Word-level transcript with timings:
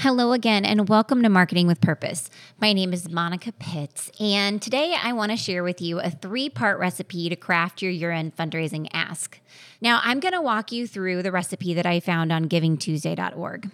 Hello 0.00 0.32
again, 0.32 0.64
and 0.64 0.88
welcome 0.88 1.22
to 1.22 1.28
Marketing 1.28 1.66
with 1.66 1.82
Purpose. 1.82 2.30
My 2.58 2.72
name 2.72 2.94
is 2.94 3.10
Monica 3.10 3.52
Pitts, 3.52 4.10
and 4.18 4.62
today 4.62 4.96
I 4.98 5.12
want 5.12 5.30
to 5.30 5.36
share 5.36 5.62
with 5.62 5.82
you 5.82 6.00
a 6.00 6.08
three 6.08 6.48
part 6.48 6.78
recipe 6.78 7.28
to 7.28 7.36
craft 7.36 7.82
your 7.82 7.90
year 7.90 8.10
end 8.10 8.34
fundraising 8.34 8.88
ask. 8.94 9.38
Now, 9.82 10.00
I'm 10.02 10.18
going 10.18 10.32
to 10.32 10.40
walk 10.40 10.72
you 10.72 10.86
through 10.86 11.22
the 11.22 11.30
recipe 11.30 11.74
that 11.74 11.84
I 11.84 12.00
found 12.00 12.32
on 12.32 12.48
givingtuesday.org. 12.48 13.70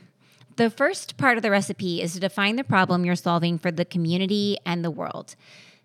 The 0.57 0.69
first 0.69 1.17
part 1.17 1.37
of 1.37 1.45
the 1.45 1.51
recipe 1.53 2.03
is 2.03 2.15
to 2.15 2.19
define 2.21 2.57
the 2.57 2.65
problem 2.65 3.05
you're 3.05 3.15
solving 3.15 3.57
for 3.57 3.71
the 3.71 3.85
community 3.85 4.59
and 4.67 4.85
the 4.85 4.91
world. 4.91 5.37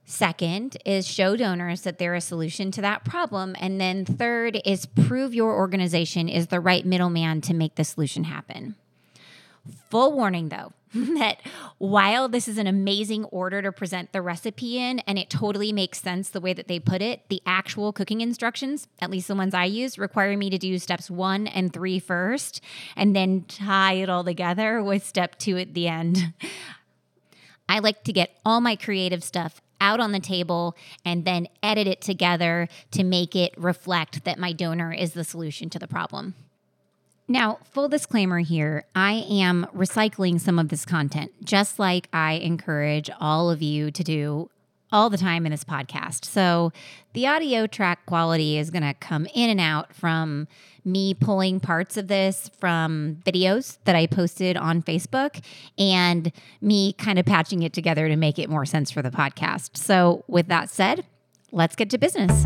Second 0.05 0.75
is 0.87 1.07
show 1.07 1.35
donors 1.35 1.81
that 1.81 1.99
they're 1.99 2.15
a 2.15 2.19
solution 2.19 2.71
to 2.71 2.81
that 2.81 3.05
problem. 3.05 3.55
And 3.59 3.79
then 3.79 4.05
third 4.05 4.59
is 4.65 4.87
prove 4.87 5.35
your 5.35 5.53
organization 5.55 6.27
is 6.27 6.47
the 6.47 6.59
right 6.59 6.83
middleman 6.83 7.41
to 7.41 7.53
make 7.53 7.75
the 7.75 7.83
solution 7.83 8.23
happen. 8.23 8.73
Full 9.89 10.13
warning 10.13 10.49
though, 10.49 10.73
that 10.93 11.41
while 11.77 12.27
this 12.27 12.47
is 12.47 12.57
an 12.57 12.67
amazing 12.67 13.25
order 13.25 13.61
to 13.61 13.71
present 13.71 14.11
the 14.11 14.21
recipe 14.21 14.77
in 14.77 14.99
and 14.99 15.17
it 15.17 15.29
totally 15.29 15.71
makes 15.71 16.01
sense 16.01 16.29
the 16.29 16.41
way 16.41 16.53
that 16.53 16.67
they 16.67 16.79
put 16.79 17.01
it, 17.01 17.29
the 17.29 17.41
actual 17.45 17.93
cooking 17.93 18.21
instructions, 18.21 18.87
at 18.99 19.09
least 19.09 19.27
the 19.27 19.35
ones 19.35 19.53
I 19.53 19.65
use, 19.65 19.97
require 19.97 20.35
me 20.35 20.49
to 20.49 20.57
do 20.57 20.77
steps 20.79 21.09
one 21.09 21.47
and 21.47 21.71
three 21.71 21.99
first 21.99 22.61
and 22.95 23.15
then 23.15 23.45
tie 23.47 23.93
it 23.93 24.09
all 24.09 24.23
together 24.23 24.83
with 24.83 25.05
step 25.05 25.37
two 25.37 25.57
at 25.57 25.73
the 25.73 25.87
end. 25.87 26.33
I 27.69 27.79
like 27.79 28.03
to 28.03 28.11
get 28.11 28.37
all 28.45 28.59
my 28.59 28.75
creative 28.75 29.23
stuff 29.23 29.61
out 29.79 29.99
on 29.99 30.11
the 30.11 30.19
table 30.19 30.75
and 31.05 31.23
then 31.23 31.47
edit 31.63 31.87
it 31.87 32.01
together 32.01 32.67
to 32.91 33.03
make 33.03 33.35
it 33.35 33.53
reflect 33.57 34.25
that 34.25 34.37
my 34.37 34.51
donor 34.51 34.91
is 34.91 35.13
the 35.13 35.23
solution 35.23 35.69
to 35.69 35.79
the 35.79 35.87
problem. 35.87 36.35
Now, 37.31 37.59
full 37.63 37.87
disclaimer 37.87 38.39
here 38.39 38.83
I 38.93 39.25
am 39.29 39.65
recycling 39.73 40.37
some 40.37 40.59
of 40.59 40.67
this 40.67 40.83
content, 40.83 41.31
just 41.41 41.79
like 41.79 42.09
I 42.11 42.33
encourage 42.33 43.09
all 43.21 43.49
of 43.49 43.61
you 43.61 43.89
to 43.89 44.03
do 44.03 44.49
all 44.91 45.09
the 45.09 45.17
time 45.17 45.45
in 45.45 45.51
this 45.53 45.63
podcast. 45.63 46.25
So 46.25 46.73
the 47.13 47.27
audio 47.27 47.67
track 47.67 48.05
quality 48.05 48.57
is 48.57 48.69
going 48.69 48.83
to 48.83 48.93
come 48.95 49.27
in 49.33 49.49
and 49.49 49.61
out 49.61 49.95
from 49.95 50.49
me 50.83 51.13
pulling 51.13 51.61
parts 51.61 51.95
of 51.95 52.09
this 52.09 52.51
from 52.59 53.21
videos 53.25 53.77
that 53.85 53.95
I 53.95 54.07
posted 54.07 54.57
on 54.57 54.83
Facebook 54.83 55.41
and 55.77 56.33
me 56.59 56.91
kind 56.91 57.17
of 57.17 57.25
patching 57.25 57.63
it 57.63 57.71
together 57.71 58.09
to 58.09 58.17
make 58.17 58.39
it 58.39 58.49
more 58.49 58.65
sense 58.65 58.91
for 58.91 59.01
the 59.01 59.09
podcast. 59.09 59.77
So, 59.77 60.25
with 60.27 60.47
that 60.47 60.69
said, 60.69 61.05
let's 61.53 61.77
get 61.77 61.89
to 61.91 61.97
business. 61.97 62.45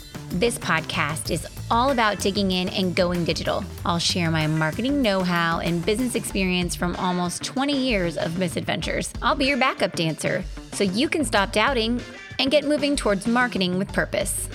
This 0.33 0.57
podcast 0.57 1.29
is 1.29 1.45
all 1.69 1.91
about 1.91 2.19
digging 2.19 2.51
in 2.51 2.69
and 2.69 2.95
going 2.95 3.25
digital. 3.25 3.65
I'll 3.85 3.99
share 3.99 4.31
my 4.31 4.47
marketing 4.47 5.01
know 5.01 5.23
how 5.23 5.59
and 5.59 5.85
business 5.85 6.15
experience 6.15 6.73
from 6.73 6.95
almost 6.95 7.43
20 7.43 7.77
years 7.77 8.17
of 8.17 8.39
misadventures. 8.39 9.11
I'll 9.21 9.35
be 9.35 9.43
your 9.43 9.57
backup 9.57 9.91
dancer 9.91 10.45
so 10.71 10.85
you 10.85 11.09
can 11.09 11.25
stop 11.25 11.51
doubting 11.51 11.99
and 12.39 12.49
get 12.49 12.63
moving 12.63 12.95
towards 12.95 13.27
marketing 13.27 13.77
with 13.77 13.91
purpose. 13.91 14.47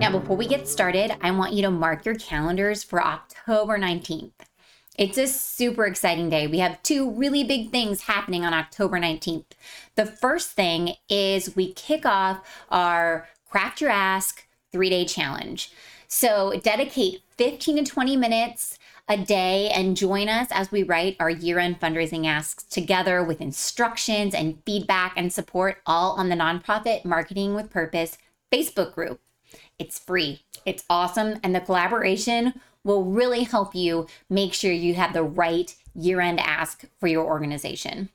Now, 0.00 0.10
before 0.10 0.36
we 0.36 0.48
get 0.48 0.66
started, 0.66 1.12
I 1.20 1.30
want 1.30 1.52
you 1.52 1.62
to 1.62 1.70
mark 1.70 2.04
your 2.04 2.16
calendars 2.16 2.82
for 2.82 3.00
October 3.00 3.78
19th. 3.78 4.32
It's 4.98 5.16
a 5.16 5.26
super 5.26 5.86
exciting 5.86 6.28
day. 6.28 6.46
We 6.46 6.58
have 6.58 6.82
two 6.82 7.10
really 7.10 7.44
big 7.44 7.70
things 7.70 8.02
happening 8.02 8.44
on 8.44 8.52
October 8.52 8.98
19th. 8.98 9.46
The 9.94 10.04
first 10.04 10.50
thing 10.50 10.94
is 11.08 11.56
we 11.56 11.72
kick 11.72 12.04
off 12.04 12.46
our 12.70 13.26
Craft 13.48 13.80
Your 13.80 13.90
Ask 13.90 14.46
three 14.70 14.90
day 14.90 15.06
challenge. 15.06 15.72
So 16.08 16.60
dedicate 16.62 17.22
15 17.38 17.84
to 17.84 17.90
20 17.90 18.16
minutes 18.16 18.78
a 19.08 19.16
day 19.16 19.70
and 19.70 19.96
join 19.96 20.28
us 20.28 20.48
as 20.50 20.70
we 20.70 20.82
write 20.82 21.16
our 21.18 21.30
year 21.30 21.58
end 21.58 21.80
fundraising 21.80 22.26
asks 22.26 22.62
together 22.64 23.24
with 23.24 23.40
instructions 23.40 24.34
and 24.34 24.58
feedback 24.66 25.14
and 25.16 25.32
support, 25.32 25.78
all 25.86 26.12
on 26.12 26.28
the 26.28 26.36
nonprofit 26.36 27.04
Marketing 27.04 27.54
with 27.54 27.70
Purpose 27.70 28.18
Facebook 28.52 28.94
group. 28.94 29.20
It's 29.78 29.98
free, 29.98 30.42
it's 30.66 30.84
awesome, 30.88 31.40
and 31.42 31.54
the 31.54 31.60
collaboration 31.60 32.60
will 32.84 33.04
really 33.04 33.44
help 33.44 33.74
you 33.74 34.06
make 34.28 34.52
sure 34.52 34.72
you 34.72 34.94
have 34.94 35.12
the 35.12 35.22
right 35.22 35.74
year 35.94 36.20
end 36.20 36.40
ask 36.40 36.84
for 36.98 37.06
your 37.06 37.24
organization. 37.24 38.08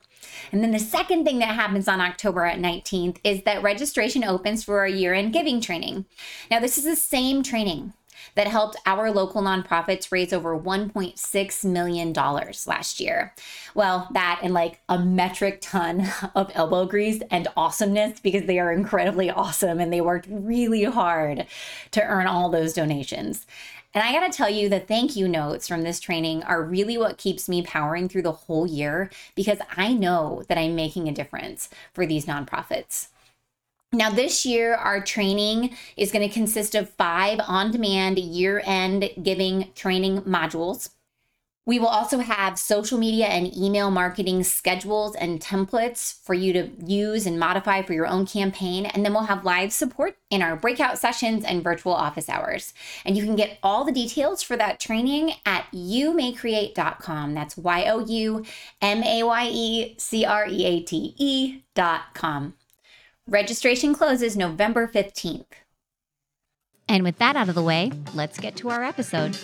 And 0.52 0.62
then 0.62 0.72
the 0.72 0.78
second 0.78 1.24
thing 1.24 1.38
that 1.38 1.54
happens 1.54 1.88
on 1.88 2.00
October 2.00 2.42
19th 2.42 3.18
is 3.24 3.42
that 3.42 3.62
registration 3.62 4.24
opens 4.24 4.64
for 4.64 4.80
our 4.80 4.88
year 4.88 5.14
end 5.14 5.32
giving 5.32 5.60
training. 5.60 6.06
Now, 6.50 6.60
this 6.60 6.78
is 6.78 6.84
the 6.84 6.96
same 6.96 7.42
training 7.42 7.92
that 8.34 8.46
helped 8.46 8.76
our 8.86 9.10
local 9.10 9.42
nonprofits 9.42 10.12
raise 10.12 10.32
over 10.32 10.58
$1.6 10.58 11.64
million 11.64 12.12
last 12.12 13.00
year. 13.00 13.34
Well, 13.74 14.08
that 14.12 14.40
and 14.42 14.54
like 14.54 14.80
a 14.88 14.98
metric 14.98 15.58
ton 15.60 16.08
of 16.34 16.50
elbow 16.54 16.86
grease 16.86 17.20
and 17.30 17.48
awesomeness 17.56 18.20
because 18.20 18.44
they 18.44 18.58
are 18.58 18.72
incredibly 18.72 19.30
awesome 19.30 19.80
and 19.80 19.92
they 19.92 20.00
worked 20.00 20.28
really 20.30 20.84
hard 20.84 21.46
to 21.92 22.02
earn 22.02 22.26
all 22.26 22.48
those 22.48 22.74
donations. 22.74 23.46
And 23.94 24.04
I 24.04 24.12
got 24.12 24.30
to 24.30 24.36
tell 24.36 24.50
you, 24.50 24.68
the 24.68 24.80
thank 24.80 25.16
you 25.16 25.26
notes 25.26 25.66
from 25.66 25.82
this 25.82 25.98
training 25.98 26.42
are 26.42 26.62
really 26.62 26.98
what 26.98 27.16
keeps 27.16 27.48
me 27.48 27.62
powering 27.62 28.08
through 28.08 28.22
the 28.22 28.32
whole 28.32 28.66
year 28.66 29.10
because 29.34 29.58
I 29.76 29.94
know 29.94 30.44
that 30.48 30.58
I'm 30.58 30.74
making 30.74 31.08
a 31.08 31.12
difference 31.12 31.70
for 31.94 32.06
these 32.06 32.26
nonprofits. 32.26 33.08
Now, 33.90 34.10
this 34.10 34.44
year, 34.44 34.74
our 34.74 35.00
training 35.02 35.74
is 35.96 36.12
going 36.12 36.28
to 36.28 36.32
consist 36.32 36.74
of 36.74 36.90
five 36.90 37.40
on 37.48 37.70
demand 37.70 38.18
year 38.18 38.60
end 38.66 39.08
giving 39.22 39.72
training 39.74 40.22
modules. 40.22 40.90
We 41.68 41.78
will 41.78 41.88
also 41.88 42.20
have 42.20 42.58
social 42.58 42.96
media 42.96 43.26
and 43.26 43.54
email 43.54 43.90
marketing 43.90 44.42
schedules 44.44 45.14
and 45.14 45.38
templates 45.38 46.18
for 46.24 46.32
you 46.32 46.54
to 46.54 46.70
use 46.82 47.26
and 47.26 47.38
modify 47.38 47.82
for 47.82 47.92
your 47.92 48.06
own 48.06 48.24
campaign. 48.24 48.86
And 48.86 49.04
then 49.04 49.12
we'll 49.12 49.24
have 49.24 49.44
live 49.44 49.70
support 49.70 50.16
in 50.30 50.40
our 50.40 50.56
breakout 50.56 50.96
sessions 50.96 51.44
and 51.44 51.62
virtual 51.62 51.92
office 51.92 52.30
hours. 52.30 52.72
And 53.04 53.18
you 53.18 53.22
can 53.22 53.36
get 53.36 53.58
all 53.62 53.84
the 53.84 53.92
details 53.92 54.42
for 54.42 54.56
that 54.56 54.80
training 54.80 55.34
at 55.44 55.66
youmayecreate.com. 55.74 57.34
That's 57.34 57.58
Y 57.58 57.84
O 57.84 57.98
U 57.98 58.46
M 58.80 59.02
A 59.02 59.22
Y 59.24 59.50
E 59.52 59.94
C 59.98 60.24
R 60.24 60.46
E 60.48 60.64
A 60.64 60.80
T 60.80 61.14
E.com. 61.18 62.54
Registration 63.26 63.94
closes 63.94 64.38
November 64.38 64.88
15th. 64.88 65.44
And 66.88 67.04
with 67.04 67.18
that 67.18 67.36
out 67.36 67.50
of 67.50 67.54
the 67.54 67.62
way, 67.62 67.92
let's 68.14 68.38
get 68.38 68.56
to 68.56 68.70
our 68.70 68.82
episode. 68.82 69.36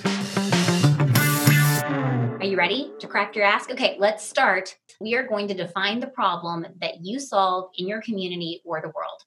Are 2.44 2.46
you 2.46 2.58
ready 2.58 2.92
to 2.98 3.06
craft 3.06 3.36
your 3.36 3.46
ask? 3.46 3.70
Okay, 3.70 3.96
let's 3.98 4.22
start. 4.22 4.76
We 5.00 5.14
are 5.14 5.26
going 5.26 5.48
to 5.48 5.54
define 5.54 5.98
the 5.98 6.08
problem 6.08 6.66
that 6.82 7.02
you 7.02 7.18
solve 7.18 7.70
in 7.78 7.88
your 7.88 8.02
community 8.02 8.60
or 8.66 8.82
the 8.82 8.92
world. 8.94 9.22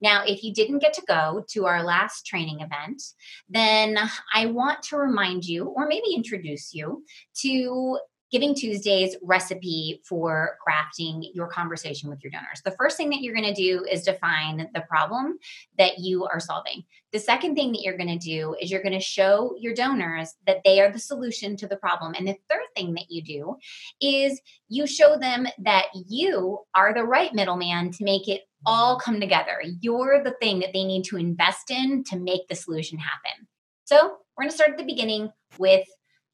Now, 0.00 0.24
if 0.26 0.42
you 0.42 0.52
didn't 0.52 0.80
get 0.80 0.92
to 0.94 1.02
go 1.06 1.44
to 1.50 1.66
our 1.66 1.84
last 1.84 2.26
training 2.26 2.62
event, 2.62 3.00
then 3.48 3.96
I 4.34 4.46
want 4.46 4.82
to 4.82 4.96
remind 4.96 5.44
you, 5.44 5.66
or 5.66 5.86
maybe 5.86 6.12
introduce 6.12 6.74
you, 6.74 7.04
to 7.42 8.00
Giving 8.32 8.54
Tuesday's 8.54 9.16
recipe 9.22 10.00
for 10.04 10.58
crafting 10.66 11.22
your 11.32 11.46
conversation 11.46 12.10
with 12.10 12.22
your 12.24 12.30
donors. 12.32 12.60
The 12.64 12.72
first 12.72 12.96
thing 12.96 13.08
that 13.10 13.20
you're 13.20 13.34
going 13.34 13.54
to 13.54 13.54
do 13.54 13.84
is 13.90 14.02
define 14.02 14.68
the 14.74 14.80
problem 14.82 15.38
that 15.78 15.98
you 15.98 16.24
are 16.24 16.40
solving. 16.40 16.82
The 17.12 17.20
second 17.20 17.54
thing 17.54 17.72
that 17.72 17.82
you're 17.82 17.96
going 17.96 18.18
to 18.18 18.18
do 18.18 18.56
is 18.60 18.70
you're 18.70 18.82
going 18.82 18.92
to 18.92 19.00
show 19.00 19.54
your 19.58 19.74
donors 19.74 20.34
that 20.46 20.62
they 20.64 20.80
are 20.80 20.90
the 20.90 20.98
solution 20.98 21.56
to 21.56 21.68
the 21.68 21.76
problem. 21.76 22.14
And 22.16 22.26
the 22.26 22.36
third 22.50 22.66
thing 22.74 22.94
that 22.94 23.10
you 23.10 23.22
do 23.22 23.56
is 24.00 24.40
you 24.68 24.86
show 24.86 25.16
them 25.16 25.46
that 25.60 25.86
you 26.08 26.58
are 26.74 26.92
the 26.92 27.04
right 27.04 27.32
middleman 27.32 27.92
to 27.92 28.04
make 28.04 28.28
it 28.28 28.42
all 28.66 28.98
come 28.98 29.20
together. 29.20 29.62
You're 29.80 30.22
the 30.24 30.34
thing 30.40 30.58
that 30.60 30.72
they 30.72 30.84
need 30.84 31.04
to 31.04 31.16
invest 31.16 31.70
in 31.70 32.02
to 32.04 32.18
make 32.18 32.48
the 32.48 32.56
solution 32.56 32.98
happen. 32.98 33.46
So, 33.84 34.16
we're 34.36 34.42
going 34.42 34.50
to 34.50 34.54
start 34.54 34.72
at 34.72 34.78
the 34.78 34.84
beginning 34.84 35.32
with 35.58 35.86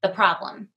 the 0.02 0.08
problem. 0.08 0.68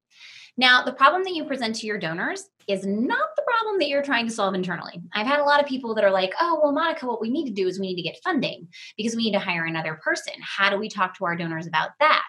Now, 0.57 0.83
the 0.83 0.93
problem 0.93 1.23
that 1.23 1.33
you 1.33 1.43
present 1.43 1.75
to 1.75 1.87
your 1.87 1.97
donors 1.97 2.49
is 2.67 2.85
not 2.85 3.29
the 3.35 3.43
problem 3.45 3.77
that 3.79 3.89
you're 3.89 4.01
trying 4.01 4.25
to 4.27 4.33
solve 4.33 4.55
internally. 4.55 5.01
I've 5.13 5.27
had 5.27 5.39
a 5.39 5.43
lot 5.43 5.61
of 5.61 5.67
people 5.67 5.93
that 5.95 6.03
are 6.03 6.11
like, 6.11 6.33
oh, 6.39 6.59
well, 6.63 6.71
Monica, 6.71 7.05
what 7.05 7.21
we 7.21 7.29
need 7.29 7.45
to 7.45 7.53
do 7.53 7.67
is 7.67 7.79
we 7.79 7.87
need 7.87 8.01
to 8.01 8.09
get 8.09 8.21
funding 8.23 8.69
because 8.97 9.15
we 9.15 9.23
need 9.23 9.33
to 9.33 9.39
hire 9.39 9.65
another 9.65 9.99
person. 10.01 10.33
How 10.41 10.69
do 10.69 10.77
we 10.77 10.89
talk 10.89 11.17
to 11.17 11.25
our 11.25 11.35
donors 11.35 11.67
about 11.67 11.89
that? 11.99 12.23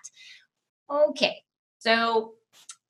Okay, 0.90 1.36
so 1.78 2.34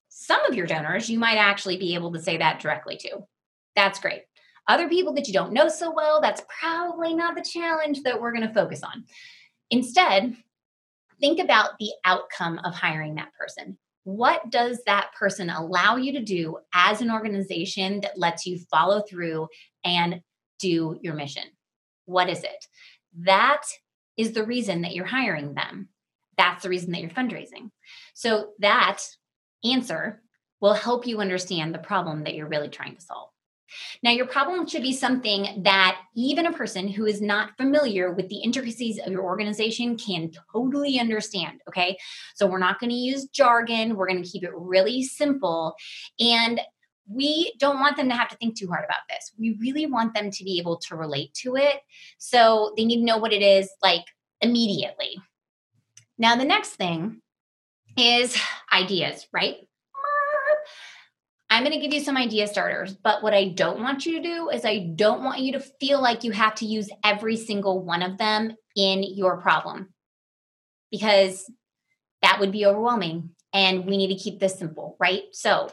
some 0.09 0.44
of 0.47 0.55
your 0.55 0.67
donors 0.67 1.09
you 1.09 1.19
might 1.19 1.37
actually 1.37 1.77
be 1.77 1.94
able 1.94 2.12
to 2.12 2.21
say 2.21 2.38
that 2.38 2.61
directly 2.61 2.97
to. 2.97 3.19
That's 3.77 4.00
great. 4.00 4.23
Other 4.69 4.88
people 4.88 5.12
that 5.15 5.29
you 5.29 5.33
don't 5.33 5.53
know 5.53 5.69
so 5.69 5.93
well, 5.93 6.21
that's 6.21 6.43
probably 6.61 7.15
not 7.15 7.37
the 7.37 7.43
challenge 7.43 8.03
that 8.03 8.21
we're 8.21 8.33
going 8.33 8.47
to 8.47 8.55
focus 8.55 8.83
on. 8.83 9.05
Instead, 9.71 10.35
think 11.21 11.38
about 11.38 11.79
the 11.79 11.91
outcome 12.05 12.59
of 12.65 12.75
hiring 12.75 13.15
that 13.17 13.33
person. 13.38 13.79
What 14.06 14.50
does 14.50 14.85
that 14.87 15.11
person 15.19 15.50
allow 15.50 15.97
you 15.97 16.12
to 16.12 16.23
do 16.23 16.58
as 16.73 17.00
an 17.00 17.11
organization 17.11 18.03
that 18.03 18.17
lets 18.17 18.47
you 18.47 18.56
follow 18.70 19.03
through 19.03 19.49
and 19.85 20.20
do 20.61 20.97
your 21.03 21.14
mission? 21.14 21.43
What 22.05 22.31
is 22.31 22.44
it? 22.44 22.67
That 23.19 23.62
is 24.17 24.31
the 24.31 24.44
reason 24.47 24.82
that 24.82 24.94
you're 24.94 25.06
hiring 25.06 25.55
them. 25.55 25.88
That's 26.38 26.62
the 26.62 26.69
reason 26.69 26.93
that 26.93 27.00
you're 27.00 27.11
fundraising. 27.11 27.70
So 28.14 28.50
that 28.61 29.03
answer 29.64 30.23
will 30.61 30.75
help 30.75 31.05
you 31.05 31.19
understand 31.19 31.75
the 31.75 31.81
problem 31.81 32.23
that 32.23 32.35
you're 32.35 32.47
really 32.47 32.69
trying 32.69 32.94
to 32.94 33.02
solve. 33.02 33.31
Now, 34.03 34.11
your 34.11 34.27
problem 34.27 34.67
should 34.67 34.83
be 34.83 34.93
something 34.93 35.63
that 35.65 36.01
even 36.15 36.47
a 36.47 36.53
person 36.53 36.89
who 36.89 37.07
is 37.07 37.21
not 37.21 37.57
familiar 37.57 38.13
with 38.13 38.29
the 38.29 38.39
intricacies 38.39 38.99
of 38.99 39.13
your 39.13 39.23
organization 39.23 39.97
can 39.97 40.31
totally 40.53 40.99
understand. 40.99 41.61
Okay. 41.69 41.97
So, 42.35 42.47
we're 42.47 42.59
not 42.59 42.81
going 42.81 42.91
to 42.91 42.97
use 42.97 43.27
jargon, 43.27 43.97
we're 43.97 44.09
going 44.09 44.23
to 44.23 44.29
keep 44.29 44.45
it 44.45 44.53
really 44.55 45.03
simple. 45.03 45.75
And 46.21 46.61
we 47.09 47.53
don't 47.59 47.79
want 47.79 47.97
them 47.97 48.09
to 48.09 48.17
have 48.17 48.29
to 48.29 48.37
think 48.37 48.57
too 48.57 48.67
hard 48.67 48.85
about 48.85 49.03
this. 49.09 49.33
We 49.39 49.57
really 49.61 49.87
want 49.87 50.12
them 50.15 50.31
to 50.31 50.45
be 50.45 50.59
able 50.59 50.79
to 50.79 50.97
relate 50.97 51.33
to 51.35 51.57
it. 51.57 51.81
So, 52.19 52.73
they 52.77 52.85
need 52.85 52.99
to 53.01 53.05
know 53.05 53.19
what 53.19 53.33
it 53.33 53.43
is 53.43 53.71
like 53.83 54.05
immediately. 54.41 55.17
Now, 56.19 56.37
the 56.37 56.45
next 56.45 56.71
thing 56.71 57.21
is 57.97 58.37
ideas, 58.73 59.27
right? 59.33 59.57
I'm 61.56 61.64
going 61.64 61.73
to 61.73 61.81
give 61.81 61.94
you 61.94 62.05
some 62.05 62.19
idea 62.19 62.47
starters, 62.49 62.93
but 62.93 63.23
what 63.23 63.32
I 63.32 63.49
don't 63.49 63.81
want 63.81 64.05
you 64.05 64.20
to 64.20 64.23
do 64.23 64.50
is 64.50 64.67
I 64.67 64.91
don't 64.94 65.25
want 65.25 65.41
you 65.41 65.53
to 65.53 65.61
feel 65.61 66.03
like 66.03 66.23
you 66.23 66.31
have 66.32 66.55
to 66.56 66.67
use 66.67 66.91
every 67.03 67.38
single 67.38 67.82
one 67.82 68.03
of 68.03 68.19
them 68.19 68.55
in 68.76 69.03
your 69.03 69.38
problem 69.38 69.94
because 70.91 71.50
that 72.20 72.41
would 72.41 72.53
be 72.53 72.67
overwhelming 72.67 73.31
and 73.55 73.87
we 73.87 73.97
need 73.97 74.08
to 74.08 74.23
keep 74.23 74.38
this 74.38 74.58
simple, 74.58 74.99
right? 75.00 75.23
So 75.32 75.70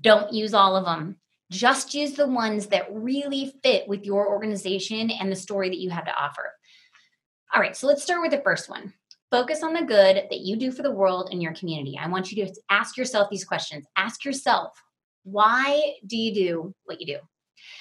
don't 0.00 0.32
use 0.32 0.54
all 0.54 0.76
of 0.76 0.84
them. 0.84 1.16
Just 1.50 1.94
use 1.94 2.12
the 2.12 2.28
ones 2.28 2.68
that 2.68 2.86
really 2.88 3.52
fit 3.64 3.88
with 3.88 4.04
your 4.04 4.28
organization 4.28 5.10
and 5.10 5.32
the 5.32 5.36
story 5.36 5.68
that 5.68 5.80
you 5.80 5.90
have 5.90 6.04
to 6.04 6.14
offer. 6.14 6.52
All 7.52 7.60
right, 7.60 7.76
so 7.76 7.88
let's 7.88 8.04
start 8.04 8.22
with 8.22 8.30
the 8.30 8.42
first 8.44 8.70
one. 8.70 8.92
Focus 9.32 9.64
on 9.64 9.72
the 9.72 9.82
good 9.82 10.28
that 10.30 10.40
you 10.42 10.54
do 10.54 10.70
for 10.70 10.84
the 10.84 10.92
world 10.92 11.30
and 11.32 11.42
your 11.42 11.54
community. 11.54 11.98
I 12.00 12.06
want 12.06 12.30
you 12.30 12.46
to 12.46 12.54
ask 12.70 12.96
yourself 12.96 13.30
these 13.30 13.44
questions. 13.44 13.84
Ask 13.96 14.24
yourself, 14.24 14.80
why 15.24 15.94
do 16.06 16.16
you 16.16 16.34
do 16.34 16.74
what 16.84 17.00
you 17.00 17.06
do? 17.06 17.18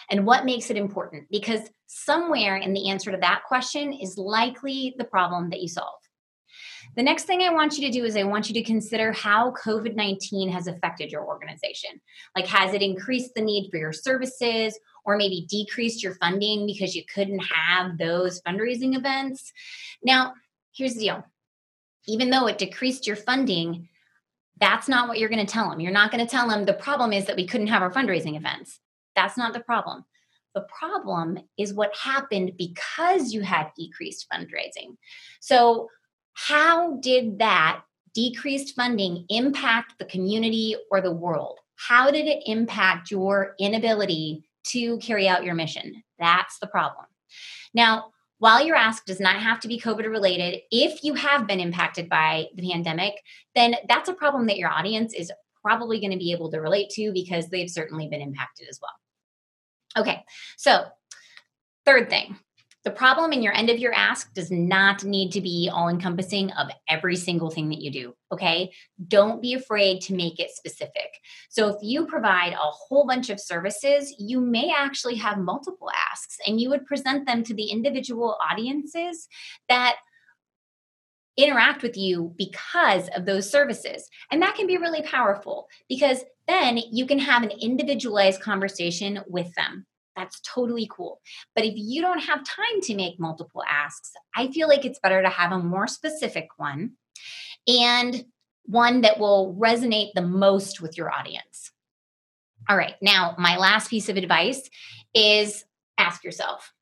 And 0.09 0.25
what 0.25 0.45
makes 0.45 0.69
it 0.69 0.77
important? 0.77 1.27
Because 1.29 1.61
somewhere 1.87 2.57
in 2.57 2.73
the 2.73 2.89
answer 2.89 3.11
to 3.11 3.17
that 3.17 3.43
question 3.47 3.93
is 3.93 4.17
likely 4.17 4.95
the 4.97 5.05
problem 5.05 5.49
that 5.49 5.61
you 5.61 5.67
solve. 5.67 5.99
The 6.95 7.03
next 7.03 7.25
thing 7.25 7.41
I 7.41 7.53
want 7.53 7.77
you 7.77 7.85
to 7.87 7.91
do 7.91 8.05
is 8.05 8.15
I 8.15 8.23
want 8.23 8.47
you 8.47 8.53
to 8.55 8.63
consider 8.63 9.11
how 9.11 9.51
COVID 9.51 9.95
19 9.95 10.49
has 10.49 10.67
affected 10.67 11.11
your 11.11 11.25
organization. 11.25 12.01
Like, 12.35 12.47
has 12.47 12.73
it 12.73 12.81
increased 12.81 13.35
the 13.35 13.41
need 13.41 13.69
for 13.69 13.77
your 13.77 13.93
services 13.93 14.77
or 15.05 15.17
maybe 15.17 15.45
decreased 15.49 16.01
your 16.01 16.15
funding 16.15 16.65
because 16.65 16.95
you 16.95 17.03
couldn't 17.13 17.39
have 17.39 17.97
those 17.97 18.41
fundraising 18.41 18.95
events? 18.95 19.51
Now, 20.03 20.33
here's 20.73 20.95
the 20.95 21.01
deal 21.01 21.23
even 22.07 22.29
though 22.29 22.47
it 22.47 22.57
decreased 22.57 23.05
your 23.05 23.17
funding, 23.17 23.89
that's 24.59 24.87
not 24.87 25.07
what 25.07 25.19
you're 25.19 25.29
going 25.29 25.45
to 25.45 25.51
tell 25.51 25.69
them. 25.69 25.79
You're 25.79 25.91
not 25.91 26.11
going 26.11 26.25
to 26.25 26.29
tell 26.29 26.49
them 26.49 26.65
the 26.65 26.73
problem 26.73 27.13
is 27.13 27.25
that 27.25 27.35
we 27.35 27.45
couldn't 27.45 27.67
have 27.67 27.81
our 27.81 27.91
fundraising 27.91 28.37
events. 28.37 28.79
That's 29.15 29.37
not 29.37 29.53
the 29.53 29.59
problem. 29.59 30.05
The 30.55 30.65
problem 30.79 31.39
is 31.57 31.73
what 31.73 31.95
happened 31.95 32.53
because 32.57 33.33
you 33.33 33.41
had 33.41 33.71
decreased 33.75 34.25
fundraising. 34.31 34.97
So, 35.39 35.89
how 36.33 36.97
did 36.97 37.39
that 37.39 37.81
decreased 38.13 38.75
funding 38.75 39.25
impact 39.29 39.93
the 39.99 40.05
community 40.05 40.75
or 40.91 41.01
the 41.01 41.11
world? 41.11 41.59
How 41.75 42.09
did 42.09 42.27
it 42.27 42.43
impact 42.45 43.11
your 43.11 43.53
inability 43.59 44.43
to 44.67 44.97
carry 44.97 45.27
out 45.27 45.43
your 45.43 45.55
mission? 45.55 46.03
That's 46.19 46.57
the 46.59 46.67
problem. 46.67 47.05
Now, 47.73 48.13
while 48.39 48.65
your 48.65 48.75
ask 48.75 49.05
does 49.05 49.19
not 49.19 49.37
have 49.37 49.59
to 49.61 49.67
be 49.67 49.79
COVID 49.79 50.09
related, 50.09 50.61
if 50.71 51.03
you 51.03 51.15
have 51.15 51.47
been 51.47 51.59
impacted 51.59 52.09
by 52.09 52.45
the 52.55 52.71
pandemic, 52.71 53.13
then 53.55 53.75
that's 53.89 54.09
a 54.09 54.13
problem 54.13 54.47
that 54.47 54.57
your 54.57 54.69
audience 54.69 55.13
is 55.13 55.31
probably 55.61 55.99
going 55.99 56.11
to 56.11 56.17
be 56.17 56.31
able 56.31 56.51
to 56.51 56.59
relate 56.59 56.89
to 56.91 57.11
because 57.11 57.49
they've 57.49 57.69
certainly 57.69 58.07
been 58.07 58.21
impacted 58.21 58.67
as 58.69 58.79
well. 58.81 60.01
Okay, 60.01 60.23
so 60.57 60.85
third 61.85 62.09
thing 62.09 62.37
the 62.87 62.93
problem 62.93 63.33
in 63.33 63.43
your 63.43 63.53
end 63.53 63.69
of 63.69 63.79
your 63.79 63.93
ask 63.93 64.33
does 64.33 64.49
not 64.49 65.03
need 65.03 65.33
to 65.33 65.41
be 65.41 65.69
all 65.69 65.89
encompassing 65.89 66.51
of 66.51 66.69
every 66.87 67.17
single 67.17 67.49
thing 67.49 67.67
that 67.67 67.81
you 67.81 67.91
do. 67.91 68.13
Okay. 68.31 68.71
Don't 69.09 69.41
be 69.41 69.55
afraid 69.55 69.99
to 70.03 70.15
make 70.15 70.39
it 70.39 70.51
specific. 70.51 71.19
So, 71.49 71.67
if 71.67 71.75
you 71.81 72.05
provide 72.05 72.53
a 72.53 72.55
whole 72.55 73.05
bunch 73.05 73.29
of 73.29 73.41
services, 73.41 74.15
you 74.17 74.39
may 74.39 74.73
actually 74.73 75.15
have 75.15 75.37
multiple 75.37 75.89
asks 76.11 76.37
and 76.47 76.61
you 76.61 76.69
would 76.69 76.85
present 76.85 77.27
them 77.27 77.43
to 77.43 77.53
the 77.53 77.65
individual 77.65 78.37
audiences 78.49 79.27
that 79.67 79.97
interact 81.35 81.83
with 81.83 81.97
you 81.97 82.33
because 82.37 83.09
of 83.17 83.25
those 83.25 83.51
services. 83.51 84.07
And 84.31 84.41
that 84.41 84.55
can 84.55 84.65
be 84.65 84.77
really 84.77 85.01
powerful 85.01 85.67
because 85.89 86.23
then 86.47 86.79
you 86.89 87.05
can 87.05 87.19
have 87.19 87.43
an 87.43 87.51
individualized 87.51 88.39
conversation 88.39 89.19
with 89.27 89.53
them 89.55 89.85
that's 90.17 90.41
totally 90.41 90.89
cool. 90.91 91.21
But 91.55 91.63
if 91.63 91.73
you 91.75 92.01
don't 92.01 92.19
have 92.19 92.43
time 92.43 92.81
to 92.83 92.95
make 92.95 93.19
multiple 93.19 93.63
asks, 93.69 94.11
I 94.35 94.47
feel 94.47 94.67
like 94.67 94.83
it's 94.83 94.99
better 94.99 95.21
to 95.21 95.29
have 95.29 95.51
a 95.51 95.59
more 95.59 95.87
specific 95.87 96.47
one 96.57 96.93
and 97.67 98.25
one 98.65 99.01
that 99.01 99.19
will 99.19 99.55
resonate 99.57 100.09
the 100.13 100.21
most 100.21 100.81
with 100.81 100.97
your 100.97 101.11
audience. 101.13 101.71
All 102.67 102.75
right, 102.75 102.95
now 103.01 103.35
my 103.37 103.57
last 103.57 103.89
piece 103.89 104.09
of 104.09 104.17
advice 104.17 104.69
is 105.13 105.63
ask 105.97 106.23
yourself 106.23 106.73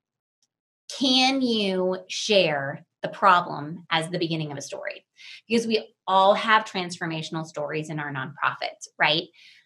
can 1.00 1.42
you 1.42 1.98
share 2.08 2.86
the 3.02 3.10
problem 3.10 3.86
as 3.90 4.10
the 4.10 4.20
beginning 4.20 4.52
of 4.52 4.58
a 4.58 4.62
story? 4.62 5.06
Because 5.48 5.68
we 5.68 5.94
all 6.08 6.36
have 6.36 6.64
transformational 6.64 7.46
stories 7.46 7.90
in 7.90 8.00
our 8.00 8.14
nonprofits, 8.14 8.88
right? 8.98 9.24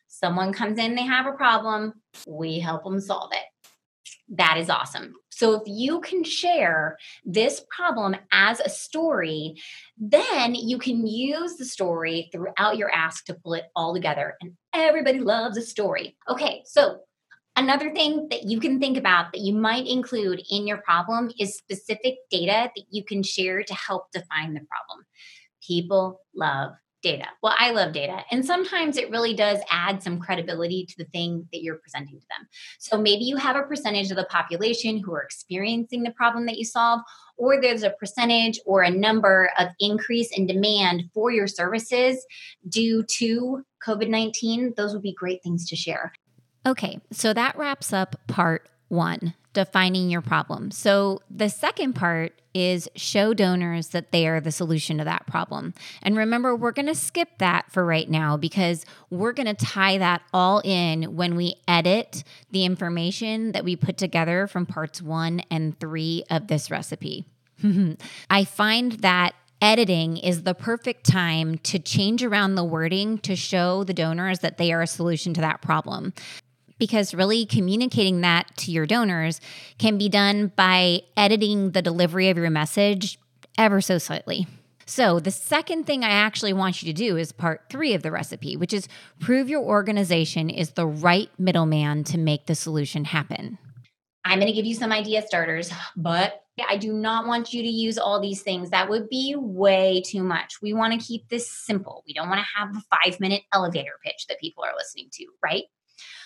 Someone 0.08 0.54
comes 0.54 0.80
in, 0.80 0.96
they 0.96 1.04
have 1.04 1.28
a 1.28 1.34
problem, 1.34 1.94
we 2.26 2.60
help 2.60 2.84
them 2.84 3.00
solve 3.00 3.32
it 3.34 3.59
that 4.30 4.58
is 4.58 4.70
awesome. 4.70 5.14
So 5.30 5.54
if 5.54 5.64
you 5.66 6.02
can 6.02 6.24
share 6.24 6.98
this 7.26 7.64
problem 7.76 8.16
as 8.32 8.60
a 8.60 8.70
story, 8.70 9.56
then 9.98 10.54
you 10.54 10.78
can 10.78 11.08
use 11.08 11.56
the 11.56 11.66
story 11.66 12.30
throughout 12.32 12.78
your 12.78 12.92
ask 12.92 13.26
to 13.26 13.34
pull 13.34 13.54
it 13.54 13.66
all 13.76 13.94
together. 13.94 14.36
And 14.42 14.54
everybody 14.74 15.20
loves 15.20 15.58
a 15.58 15.62
story. 15.62 16.18
Okay, 16.28 16.62
so 16.66 17.00
another 17.56 17.92
thing 17.94 18.28
that 18.30 18.44
you 18.44 18.60
can 18.60 18.80
think 18.80 18.98
about 18.98 19.32
that 19.32 19.42
you 19.42 19.54
might 19.54 19.88
include 19.88 20.42
in 20.50 20.68
your 20.68 20.78
problem 20.78 21.32
is 21.40 21.58
specific 21.58 22.16
data 22.30 22.70
that 22.76 22.86
you 22.90 23.04
can 23.04 23.24
share 23.24 23.64
to 23.64 23.74
help 23.74 24.12
define 24.12 24.54
the 24.54 24.62
problem. 24.62 25.06
People 25.66 26.22
love 26.36 26.74
data. 27.02 27.26
Well, 27.42 27.54
I 27.58 27.72
love 27.72 27.94
data. 27.94 28.24
And 28.32 28.46
sometimes 28.46 28.98
it 28.98 29.10
really 29.10 29.34
does 29.34 29.60
add 29.72 30.04
some 30.04 30.20
credibility 30.20 30.86
to 30.86 30.98
the 30.98 31.06
thing 31.06 31.48
that 31.52 31.62
you're 31.62 31.78
presenting 31.78 32.20
to 32.20 32.26
them. 32.30 32.48
So 32.80 32.98
maybe 32.98 33.24
you 33.24 33.38
have 33.38 33.56
a 33.56 33.64
percentage 33.64 34.12
of 34.12 34.18
the 34.18 34.26
population 34.26 34.98
who 34.98 35.14
are 35.14 35.22
experiencing 35.22 36.04
the 36.04 36.12
problem 36.12 36.46
that 36.48 36.58
you 36.58 36.66
solve, 36.66 37.02
or 37.38 37.62
there's 37.62 37.84
a 37.84 37.92
percentage 37.92 38.60
or 38.66 38.82
a 38.82 38.92
number 38.92 39.50
of 39.58 39.70
increase 39.80 40.30
in 40.36 40.46
demand 40.46 41.04
for 41.14 41.32
your 41.32 41.48
services 41.48 42.26
due 42.68 43.04
to 43.18 43.64
COVID 43.86 44.10
19. 44.10 44.74
Those 44.76 44.94
would 44.94 45.02
be 45.02 45.14
great 45.14 45.42
things 45.44 45.68
to 45.70 45.76
share. 45.76 46.12
Okay, 46.66 47.00
so 47.12 47.34
that 47.34 47.58
wraps 47.58 47.94
up 47.94 48.16
part 48.28 48.68
one 48.90 49.34
defining 49.60 50.10
your 50.10 50.22
problem. 50.22 50.72
So 50.72 51.22
the 51.30 51.50
second 51.50 51.94
part 51.94 52.32
is 52.54 52.88
show 52.96 53.34
donors 53.34 53.90
that 53.90 54.14
they 54.14 54.26
are 54.26 54.40
the 54.40 54.54
solution 54.54 54.98
to 55.00 55.04
that 55.04 55.28
problem. 55.28 55.74
And 56.02 56.16
remember, 56.16 56.56
we're 56.56 56.72
going 56.72 56.86
to 56.86 56.96
skip 56.96 57.28
that 57.40 57.70
for 57.70 57.86
right 57.86 58.10
now 58.10 58.38
because 58.38 58.86
we're 59.10 59.34
going 59.34 59.54
to 59.54 59.66
tie 59.66 59.98
that 59.98 60.22
all 60.34 60.62
in 60.64 61.18
when 61.18 61.36
we 61.36 61.56
edit 61.68 62.24
the 62.52 62.64
information 62.64 63.52
that 63.52 63.66
we 63.66 63.76
put 63.76 63.98
together 63.98 64.48
from 64.48 64.66
parts 64.66 65.02
one 65.02 65.42
and 65.52 65.78
three 65.78 66.24
of 66.30 66.48
this 66.48 66.72
recipe. 66.72 67.26
I 68.30 68.46
find 68.46 68.94
that 68.94 69.34
editing 69.62 70.16
is 70.16 70.44
the 70.44 70.54
perfect 70.54 71.06
time 71.06 71.58
to 71.58 71.80
change 71.80 72.24
around 72.24 72.56
the 72.56 72.64
wording 72.64 73.18
to 73.18 73.36
show 73.36 73.84
the 73.84 73.94
donors 73.94 74.40
that 74.40 74.58
they 74.58 74.72
are 74.72 74.82
a 74.82 74.88
solution 74.88 75.34
to 75.34 75.42
that 75.42 75.62
problem 75.62 76.14
because 76.80 77.14
really 77.14 77.46
communicating 77.46 78.22
that 78.22 78.56
to 78.58 78.72
your 78.72 78.88
donors 78.88 79.40
can 79.78 79.98
be 79.98 80.10
done 80.10 80.48
by 80.56 81.02
editing 81.16 81.72
the 81.72 81.82
delivery 81.82 82.30
of 82.30 82.38
your 82.38 82.50
message 82.50 83.20
ever 83.58 83.82
so 83.82 83.98
slightly. 83.98 84.48
So, 84.86 85.20
the 85.20 85.30
second 85.30 85.86
thing 85.86 86.04
I 86.04 86.10
actually 86.10 86.54
want 86.54 86.82
you 86.82 86.92
to 86.92 86.98
do 86.98 87.16
is 87.16 87.32
part 87.32 87.66
three 87.70 87.94
of 87.94 88.02
the 88.02 88.10
recipe, 88.10 88.58
which 88.58 88.74
is 88.74 88.88
prove 89.20 89.48
your 89.48 89.62
organization 89.62 90.50
is 90.50 90.72
the 90.72 90.88
right 90.88 91.30
middleman 91.38 92.04
to 92.06 92.18
make 92.18 92.48
the 92.48 92.56
solution 92.56 93.06
happen. 93.06 93.60
I'm 94.26 94.40
going 94.40 94.52
to 94.52 94.56
give 94.56 94.66
you 94.66 94.74
some 94.74 94.92
idea 94.92 95.22
starters, 95.22 95.72
but 95.96 96.42
I 96.68 96.78
do 96.78 96.92
not 96.92 97.28
want 97.28 97.54
you 97.54 97.62
to 97.62 97.70
use 97.70 97.98
all 97.98 98.20
these 98.20 98.42
things. 98.42 98.72
That 98.72 98.90
would 98.90 99.10
be 99.10 99.36
way 99.38 100.02
too 100.06 100.24
much. 100.24 100.62
We 100.62 100.74
want 100.74 101.00
to 101.00 101.06
keep 101.06 101.30
this 101.30 101.52
simple. 101.52 102.04
We 102.08 102.14
don't 102.14 102.28
want 102.28 102.42
to 102.42 102.60
have 102.60 102.76
a 102.76 102.82
five 102.96 103.20
minute 103.20 103.44
elevator 103.54 103.94
pitch 104.04 104.26
that 104.28 104.40
people 104.40 104.64
are 104.64 104.74
listening 104.76 105.10
to, 105.14 105.28
right? 105.44 105.64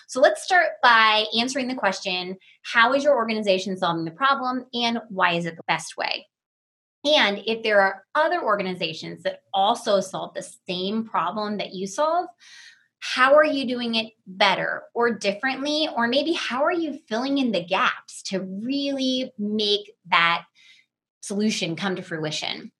So 0.08 0.20
let's 0.20 0.42
start 0.42 0.68
by 0.82 1.24
answering 1.38 1.68
the 1.68 1.74
question 1.74 2.36
How 2.62 2.92
is 2.94 3.04
your 3.04 3.16
organization 3.16 3.76
solving 3.76 4.04
the 4.04 4.10
problem 4.10 4.66
and 4.72 4.98
why 5.08 5.32
is 5.32 5.46
it 5.46 5.56
the 5.56 5.62
best 5.66 5.96
way? 5.96 6.26
And 7.04 7.42
if 7.46 7.62
there 7.62 7.80
are 7.80 8.04
other 8.14 8.42
organizations 8.42 9.22
that 9.24 9.40
also 9.52 10.00
solve 10.00 10.34
the 10.34 10.48
same 10.66 11.04
problem 11.04 11.58
that 11.58 11.74
you 11.74 11.86
solve, 11.86 12.26
how 13.00 13.34
are 13.34 13.44
you 13.44 13.66
doing 13.66 13.96
it 13.96 14.12
better 14.26 14.84
or 14.94 15.10
differently? 15.10 15.88
Or 15.94 16.08
maybe 16.08 16.32
how 16.32 16.64
are 16.64 16.72
you 16.72 16.98
filling 17.06 17.36
in 17.36 17.52
the 17.52 17.62
gaps 17.62 18.22
to 18.24 18.40
really 18.40 19.30
make 19.38 19.92
that 20.10 20.44
solution 21.20 21.76
come 21.76 21.96
to 21.96 22.02
fruition? 22.02 22.72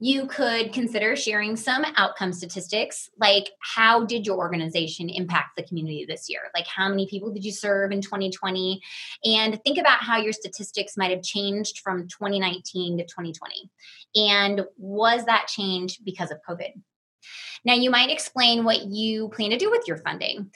You 0.00 0.26
could 0.26 0.72
consider 0.72 1.16
sharing 1.16 1.56
some 1.56 1.84
outcome 1.96 2.32
statistics, 2.32 3.10
like 3.18 3.50
how 3.60 4.04
did 4.04 4.26
your 4.26 4.38
organization 4.38 5.08
impact 5.08 5.56
the 5.56 5.64
community 5.64 6.04
this 6.06 6.28
year? 6.28 6.42
Like 6.54 6.68
how 6.68 6.88
many 6.88 7.08
people 7.08 7.32
did 7.32 7.44
you 7.44 7.50
serve 7.50 7.90
in 7.90 8.00
2020? 8.00 8.80
And 9.24 9.60
think 9.64 9.76
about 9.76 9.98
how 9.98 10.18
your 10.18 10.32
statistics 10.32 10.96
might 10.96 11.10
have 11.10 11.22
changed 11.22 11.80
from 11.80 12.06
2019 12.06 12.98
to 12.98 13.04
2020. 13.04 13.70
And 14.14 14.64
was 14.76 15.24
that 15.24 15.48
change 15.48 15.98
because 16.04 16.30
of 16.30 16.38
COVID? 16.48 16.80
Now, 17.64 17.74
you 17.74 17.90
might 17.90 18.10
explain 18.10 18.64
what 18.64 18.86
you 18.86 19.28
plan 19.30 19.50
to 19.50 19.58
do 19.58 19.70
with 19.70 19.86
your 19.88 19.96
funding. 19.98 20.50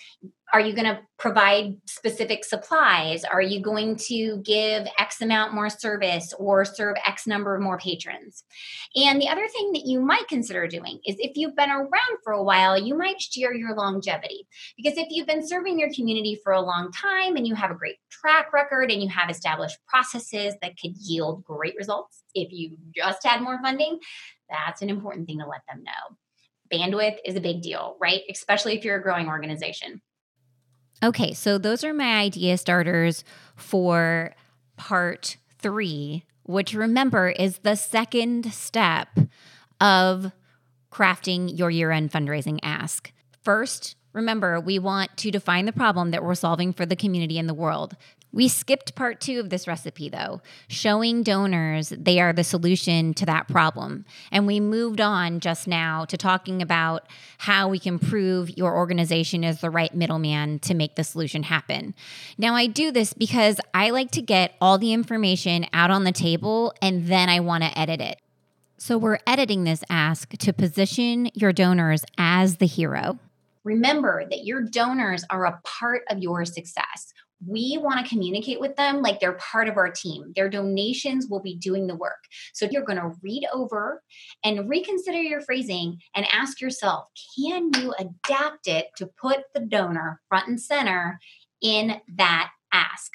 Are 0.53 0.61
you 0.61 0.75
going 0.75 0.87
to 0.87 1.01
provide 1.19 1.77
specific 1.87 2.45
supplies? 2.45 3.25
Are 3.25 3.41
you 3.41 3.63
going 3.63 3.97
to 4.09 4.43
give 4.45 4.87
X 4.99 5.23
amount 5.23 5.55
more 5.55 5.71
service 5.71 6.35
or 6.39 6.67
serve 6.67 6.97
X 7.07 7.27
number 7.27 7.55
of 7.55 7.63
more 7.63 7.79
patrons? 7.79 8.45
And 8.95 9.19
the 9.19 9.29
other 9.29 9.49
thing 9.49 9.73
that 9.73 9.87
you 9.87 10.01
might 10.01 10.29
consider 10.29 10.67
doing 10.67 11.01
is 11.07 11.17
if 11.19 11.37
you've 11.37 11.57
been 11.57 11.71
around 11.71 12.19
for 12.23 12.35
a 12.35 12.43
while, 12.43 12.77
you 12.77 12.95
might 12.97 13.19
share 13.19 13.55
your 13.55 13.75
longevity. 13.75 14.47
Because 14.77 14.99
if 14.99 15.07
you've 15.11 15.27
been 15.27 15.47
serving 15.47 15.79
your 15.79 15.93
community 15.95 16.39
for 16.45 16.53
a 16.53 16.61
long 16.61 16.93
time 16.93 17.37
and 17.37 17.47
you 17.47 17.55
have 17.55 17.71
a 17.71 17.77
great 17.77 17.97
track 18.11 18.53
record 18.53 18.91
and 18.91 19.03
you 19.03 19.09
have 19.09 19.31
established 19.31 19.79
processes 19.87 20.55
that 20.61 20.79
could 20.79 20.97
yield 20.99 21.45
great 21.45 21.77
results, 21.79 22.25
if 22.35 22.53
you 22.53 22.77
just 22.95 23.25
had 23.25 23.41
more 23.41 23.59
funding, 23.63 23.99
that's 24.51 24.83
an 24.83 24.91
important 24.91 25.27
thing 25.27 25.39
to 25.39 25.47
let 25.47 25.63
them 25.67 25.83
know 25.83 26.17
bandwidth 26.73 27.19
is 27.27 27.37
a 27.37 27.41
big 27.41 27.61
deal, 27.61 27.99
right? 28.01 28.23
Especially 28.31 28.75
if 28.77 28.83
you're 28.83 28.97
a 28.97 29.03
growing 29.03 29.29
organization. 29.29 30.01
Okay, 31.03 31.33
so 31.33 31.59
those 31.59 31.83
are 31.83 31.93
my 31.93 32.21
idea 32.21 32.57
starters 32.57 33.25
for 33.57 34.35
part 34.77 35.37
three, 35.59 36.25
which 36.45 36.75
remember 36.75 37.31
is 37.31 37.59
the 37.59 37.75
second 37.75 38.53
step 38.53 39.09
of 39.81 40.31
crafting 40.93 41.59
your 41.59 41.71
year 41.71 41.91
end 41.91 42.13
fundraising 42.13 42.61
ask. 42.63 43.13
First, 43.43 43.97
remember, 44.13 44.61
we 44.61 44.79
want 44.79 45.17
to 45.17 45.31
define 45.31 45.65
the 45.65 45.73
problem 45.73 46.13
that 46.13 46.23
we're 46.23 46.37
solving 46.37 46.73
for 46.73 46.87
the 46.87 46.95
community 46.95 47.39
and 47.39 47.49
the 47.49 47.55
world. 47.55 47.97
We 48.35 48.49
skipped 48.49 48.95
part 48.95 49.21
two 49.21 49.41
of 49.41 49.51
this 49.51 49.69
recipe, 49.69 50.09
though, 50.09 50.41
showing 50.67 51.23
donors 51.23 51.91
they 51.91 52.19
are 52.19 52.33
the 52.33 52.45
solution 52.45 53.13
to 53.15 53.27
that 53.27 53.47
problem. 53.47 54.07
And 54.31 54.47
we 54.47 54.59
moved 54.59 55.03
on 55.03 55.41
just 55.41 55.69
now 55.69 56.07
to 56.07 56.17
talking 56.17 56.63
about 56.63 57.07
how 57.39 57.69
we 57.69 57.79
can 57.79 57.99
prove 57.99 58.57
your 58.57 58.75
organization 58.75 59.45
is 59.45 59.61
the 59.61 59.69
right 59.69 59.95
middleman 59.95 60.61
to 60.61 60.73
make 60.73 60.97
the 60.97 61.05
solution 61.05 61.43
happen. 61.43 61.95
Now, 62.39 62.55
I 62.55 62.69
do 62.69 62.91
this 62.91 63.13
because 63.13 63.61
I 63.75 63.91
like 63.91 64.11
to 64.13 64.23
get 64.23 64.55
all 64.63 64.79
the 64.79 64.95
information 64.95 65.67
out 65.75 65.91
on 65.91 66.05
the 66.05 66.13
table 66.13 66.73
and 66.81 67.09
then 67.09 67.29
I 67.29 67.41
want 67.41 67.65
to 67.65 67.79
edit 67.79 68.01
it. 68.01 68.19
So 68.79 68.97
we're 68.97 69.19
editing 69.27 69.65
this 69.65 69.85
ask 69.91 70.31
to 70.39 70.53
position 70.53 71.31
your 71.35 71.53
donors 71.53 72.03
as 72.17 72.57
the 72.57 72.67
hero. 72.67 73.19
Remember 73.63 74.25
that 74.29 74.45
your 74.45 74.63
donors 74.63 75.25
are 75.31 75.45
a 75.45 75.61
part 75.63 76.03
of 76.11 76.19
your 76.19 76.45
success 76.45 77.12
we 77.47 77.79
want 77.81 78.05
to 78.05 78.09
communicate 78.09 78.61
with 78.61 78.77
them 78.77 79.03
like 79.03 79.21
they're 79.21 79.33
part 79.35 79.69
of 79.69 79.77
our 79.77 79.91
team. 79.91 80.33
Their 80.35 80.49
donations 80.49 81.27
will 81.29 81.41
be 81.41 81.57
doing 81.57 81.87
the 81.87 81.97
work. 81.97 82.25
So 82.53 82.69
you're 82.71 82.85
going 82.85 82.99
to 82.99 83.13
read 83.23 83.47
over 83.53 84.03
and 84.45 84.69
reconsider 84.69 85.21
your 85.21 85.41
phrasing 85.41 86.01
and 86.15 86.27
ask 86.31 86.61
yourself 86.61 87.07
can 87.37 87.71
you 87.75 87.95
adapt 87.99 88.69
it 88.69 88.89
to 88.97 89.07
put 89.21 89.41
the 89.55 89.61
donor 89.61 90.21
front 90.29 90.49
and 90.49 90.61
center 90.61 91.19
in 91.61 92.01
that 92.17 92.51
ask? 92.73 93.13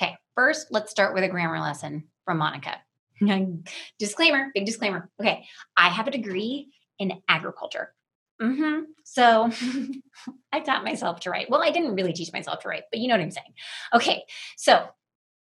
Okay, 0.00 0.16
first, 0.34 0.68
let's 0.70 0.90
start 0.90 1.14
with 1.14 1.24
a 1.24 1.28
grammar 1.28 1.60
lesson 1.60 2.04
from 2.24 2.38
Monica. 2.38 2.76
disclaimer, 3.98 4.50
big 4.54 4.66
disclaimer. 4.66 5.10
Okay, 5.20 5.44
I 5.76 5.88
have 5.88 6.06
a 6.06 6.10
degree 6.10 6.68
in 6.98 7.20
agriculture. 7.28 7.92
Mm-hmm. 8.40 8.82
So 9.04 9.50
I 10.52 10.60
taught 10.60 10.84
myself 10.84 11.20
to 11.20 11.30
write. 11.30 11.50
Well, 11.50 11.62
I 11.62 11.70
didn't 11.70 11.94
really 11.94 12.12
teach 12.12 12.32
myself 12.32 12.60
to 12.60 12.68
write, 12.68 12.84
but 12.90 13.00
you 13.00 13.08
know 13.08 13.14
what 13.14 13.22
I'm 13.22 13.30
saying. 13.30 13.54
Okay. 13.94 14.24
So 14.56 14.86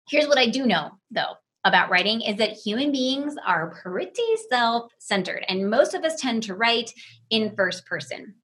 here's 0.09 0.27
what 0.27 0.37
I 0.37 0.47
do 0.47 0.65
know, 0.65 0.91
though, 1.11 1.33
about 1.63 1.89
writing 1.89 2.21
is 2.21 2.37
that 2.37 2.53
human 2.53 2.91
beings 2.91 3.35
are 3.45 3.75
pretty 3.81 4.21
self 4.49 4.91
centered, 4.99 5.43
and 5.47 5.69
most 5.69 5.93
of 5.93 6.03
us 6.03 6.19
tend 6.19 6.43
to 6.43 6.55
write 6.55 6.91
in 7.29 7.55
first 7.55 7.85
person. 7.85 8.35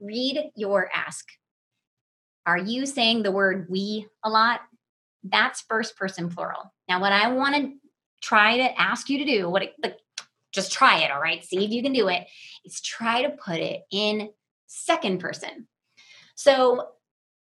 Read 0.00 0.50
your 0.54 0.88
ask. 0.94 1.26
Are 2.46 2.58
you 2.58 2.86
saying 2.86 3.22
the 3.22 3.32
word 3.32 3.66
we 3.68 4.06
a 4.24 4.30
lot? 4.30 4.60
That's 5.24 5.60
first 5.62 5.96
person 5.96 6.30
plural. 6.30 6.72
Now, 6.88 7.00
what 7.00 7.12
I 7.12 7.30
want 7.32 7.56
to 7.56 7.72
try 8.22 8.56
to 8.56 8.80
ask 8.80 9.10
you 9.10 9.18
to 9.18 9.24
do, 9.24 9.50
what 9.50 9.64
it, 9.64 9.74
the 9.82 9.96
just 10.58 10.72
try 10.72 11.00
it, 11.02 11.10
all 11.10 11.20
right? 11.20 11.44
See 11.44 11.64
if 11.64 11.70
you 11.70 11.82
can 11.82 11.92
do 11.92 12.08
it. 12.08 12.26
Is 12.64 12.80
try 12.80 13.22
to 13.22 13.30
put 13.30 13.60
it 13.60 13.82
in 13.90 14.30
second 14.66 15.20
person. 15.20 15.68
So, 16.34 16.88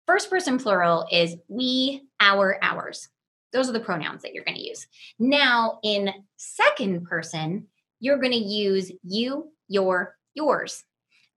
first 0.06 0.30
person 0.30 0.58
plural 0.58 1.06
is 1.12 1.36
we, 1.48 2.04
our, 2.20 2.58
ours. 2.62 3.10
Those 3.54 3.70
are 3.70 3.74
the 3.74 3.80
pronouns 3.80 4.22
that 4.22 4.34
you're 4.34 4.44
going 4.44 4.58
to 4.58 4.68
use. 4.68 4.88
Now, 5.20 5.80
in 5.84 6.12
second 6.36 7.06
person, 7.06 7.68
you're 8.00 8.20
going 8.20 8.34
to 8.34 8.38
use 8.38 8.92
you, 9.04 9.52
your, 9.68 10.16
yours. 10.34 10.84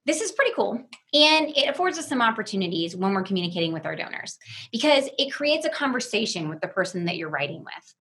This 0.07 0.21
is 0.21 0.33
pretty 0.33 0.53
cool. 0.55 0.73
And 1.15 1.57
it 1.57 1.69
affords 1.69 1.99
us 1.99 2.09
some 2.09 2.23
opportunities 2.23 2.97
when 2.97 3.13
we're 3.13 3.23
communicating 3.23 3.73
with 3.73 3.87
our 3.87 3.97
donors 3.97 4.39
because 4.73 5.09
it 5.19 5.33
creates 5.33 5.67
a 5.67 5.71
conversation 5.71 6.49
with 6.49 6.61
the 6.61 6.69
person 6.69 7.05
that 7.07 7.17
you're 7.17 7.29
writing 7.29 7.65
with. 7.65 7.95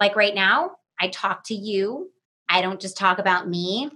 Like 0.00 0.16
right 0.16 0.34
now, 0.34 0.72
I 1.00 1.08
talk 1.08 1.44
to 1.46 1.54
you 1.54 2.10
I 2.48 2.62
don't 2.62 2.80
just 2.80 2.96
talk 2.96 3.18
about 3.18 3.48
me 3.48 3.90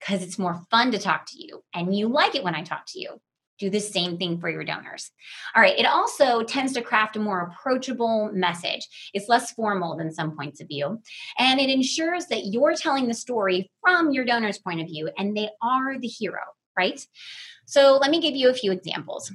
because 0.00 0.22
it's 0.22 0.38
more 0.38 0.62
fun 0.70 0.92
to 0.92 0.98
talk 0.98 1.26
to 1.28 1.42
you 1.42 1.62
and 1.74 1.94
you 1.94 2.08
like 2.08 2.34
it 2.34 2.44
when 2.44 2.54
I 2.54 2.62
talk 2.62 2.84
to 2.88 3.00
you. 3.00 3.20
Do 3.58 3.70
the 3.70 3.80
same 3.80 4.18
thing 4.18 4.38
for 4.38 4.50
your 4.50 4.64
donors. 4.64 5.10
All 5.54 5.62
right. 5.62 5.78
It 5.78 5.86
also 5.86 6.42
tends 6.42 6.74
to 6.74 6.82
craft 6.82 7.16
a 7.16 7.20
more 7.20 7.40
approachable 7.40 8.30
message. 8.32 8.86
It's 9.14 9.30
less 9.30 9.52
formal 9.52 9.96
than 9.96 10.12
some 10.12 10.36
points 10.36 10.60
of 10.60 10.68
view. 10.68 11.00
And 11.38 11.58
it 11.58 11.70
ensures 11.70 12.26
that 12.26 12.46
you're 12.46 12.74
telling 12.74 13.08
the 13.08 13.14
story 13.14 13.70
from 13.82 14.12
your 14.12 14.26
donor's 14.26 14.58
point 14.58 14.82
of 14.82 14.88
view 14.88 15.10
and 15.16 15.34
they 15.34 15.48
are 15.62 15.98
the 15.98 16.06
hero, 16.06 16.42
right? 16.76 17.00
So 17.64 17.96
let 17.96 18.10
me 18.10 18.20
give 18.20 18.36
you 18.36 18.50
a 18.50 18.54
few 18.54 18.72
examples. 18.72 19.32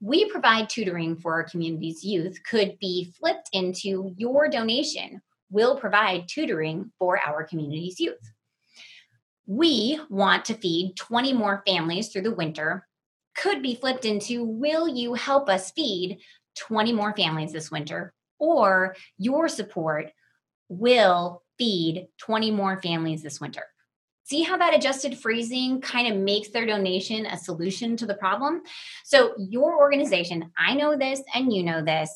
We 0.00 0.30
provide 0.30 0.70
tutoring 0.70 1.16
for 1.16 1.34
our 1.34 1.44
community's 1.44 2.04
youth 2.04 2.38
could 2.48 2.78
be 2.78 3.12
flipped 3.18 3.50
into 3.52 4.14
your 4.16 4.48
donation 4.48 5.20
will 5.50 5.76
provide 5.76 6.28
tutoring 6.28 6.90
for 6.98 7.18
our 7.18 7.44
community's 7.44 8.00
youth. 8.00 8.32
We 9.46 10.00
want 10.08 10.46
to 10.46 10.54
feed 10.54 10.96
20 10.96 11.32
more 11.32 11.62
families 11.66 12.08
through 12.08 12.22
the 12.22 12.34
winter, 12.34 12.86
could 13.34 13.62
be 13.62 13.74
flipped 13.74 14.04
into 14.04 14.44
Will 14.44 14.88
you 14.88 15.14
help 15.14 15.48
us 15.48 15.70
feed 15.72 16.18
20 16.56 16.92
more 16.92 17.14
families 17.14 17.52
this 17.52 17.70
winter? 17.70 18.14
Or 18.38 18.96
your 19.18 19.48
support 19.48 20.12
will 20.68 21.42
feed 21.58 22.08
20 22.18 22.50
more 22.50 22.80
families 22.80 23.22
this 23.22 23.40
winter. 23.40 23.64
See 24.24 24.42
how 24.42 24.56
that 24.56 24.74
adjusted 24.74 25.18
phrasing 25.18 25.82
kind 25.82 26.10
of 26.10 26.18
makes 26.18 26.48
their 26.48 26.64
donation 26.64 27.26
a 27.26 27.36
solution 27.36 27.96
to 27.98 28.06
the 28.06 28.14
problem? 28.14 28.62
So, 29.04 29.34
your 29.36 29.78
organization, 29.78 30.50
I 30.56 30.74
know 30.74 30.96
this 30.96 31.22
and 31.34 31.52
you 31.52 31.62
know 31.62 31.82
this, 31.82 32.10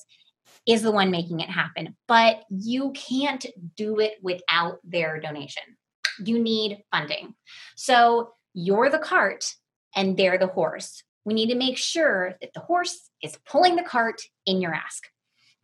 is 0.68 0.82
the 0.82 0.92
one 0.92 1.10
making 1.10 1.40
it 1.40 1.48
happen. 1.48 1.96
But 2.06 2.44
you 2.50 2.92
can't 2.92 3.44
do 3.74 3.98
it 3.98 4.14
without 4.22 4.78
their 4.84 5.18
donation. 5.18 5.62
You 6.24 6.38
need 6.38 6.84
funding. 6.92 7.34
So 7.74 8.34
you're 8.52 8.90
the 8.90 8.98
cart 8.98 9.54
and 9.96 10.16
they're 10.16 10.38
the 10.38 10.46
horse. 10.46 11.02
We 11.24 11.34
need 11.34 11.48
to 11.48 11.56
make 11.56 11.78
sure 11.78 12.34
that 12.40 12.52
the 12.54 12.60
horse 12.60 13.10
is 13.22 13.38
pulling 13.46 13.76
the 13.76 13.82
cart 13.82 14.20
in 14.46 14.60
your 14.60 14.74
ask. 14.74 15.04